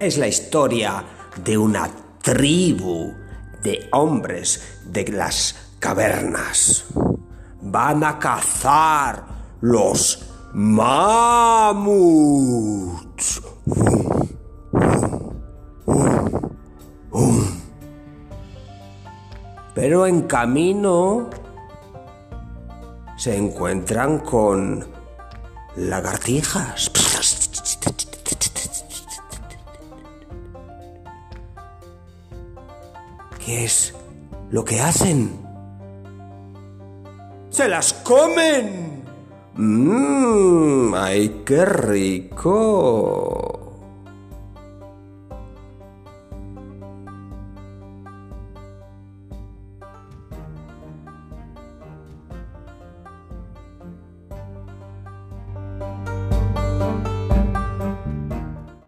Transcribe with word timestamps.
Es 0.00 0.16
la 0.16 0.28
historia 0.28 1.04
de 1.42 1.58
una 1.58 1.90
tribu 2.22 3.12
de 3.64 3.88
hombres 3.90 4.78
de 4.84 5.08
las 5.08 5.72
cavernas. 5.80 6.84
Van 7.62 8.04
a 8.04 8.16
cazar 8.16 9.24
los 9.60 10.24
mamuts. 10.54 11.82
Pero 19.74 20.06
en 20.06 20.22
camino 20.22 21.28
se 23.16 23.36
encuentran 23.36 24.20
con 24.20 24.86
lagartijas. 25.74 27.07
¿Qué 33.48 33.64
es 33.64 33.94
lo 34.50 34.62
que 34.62 34.78
hacen? 34.78 35.30
¡Se 37.48 37.66
las 37.66 37.94
comen! 37.94 39.04
¡Mmm! 39.54 40.94
¡Ay, 40.94 41.44
qué 41.46 41.64
rico! 41.64 43.47